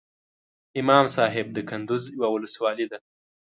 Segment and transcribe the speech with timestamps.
[0.79, 2.97] امام صاحب دکندوز یوه ولسوالۍ ده